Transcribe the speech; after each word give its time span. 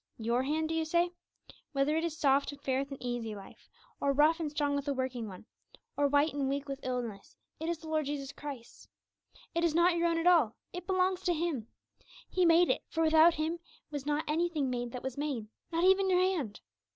Your 0.17 0.41
hand, 0.41 0.67
do 0.67 0.73
you 0.73 0.83
say? 0.83 1.11
Whether 1.73 1.95
it 1.95 2.03
is 2.03 2.17
soft 2.17 2.51
and 2.51 2.59
fair 2.59 2.79
with 2.79 2.89
an 2.89 3.03
easy 3.03 3.35
life, 3.35 3.69
or 3.99 4.13
rough 4.13 4.39
and 4.39 4.49
strong 4.49 4.75
with 4.75 4.87
a 4.87 4.95
working 4.95 5.27
one, 5.27 5.45
or 5.95 6.07
white 6.07 6.33
and 6.33 6.49
weak 6.49 6.67
with 6.67 6.79
illness, 6.81 7.37
it 7.59 7.69
is 7.69 7.77
the 7.77 7.87
Lord 7.87 8.07
Jesus 8.07 8.31
Christ's. 8.31 8.87
It 9.53 9.63
is 9.63 9.75
not 9.75 9.95
your 9.95 10.07
own 10.07 10.17
at 10.17 10.25
all; 10.25 10.55
it 10.73 10.87
belongs 10.87 11.21
to 11.25 11.35
Him. 11.35 11.67
He 12.27 12.47
made 12.47 12.71
it, 12.71 12.81
for 12.89 13.03
without 13.03 13.35
Him 13.35 13.59
was 13.91 14.07
not 14.07 14.23
anything 14.27 14.71
made 14.71 14.91
that 14.91 15.03
was 15.03 15.19
made, 15.19 15.45
not 15.71 15.83
even 15.83 16.09
your 16.09 16.19
hand. 16.19 16.61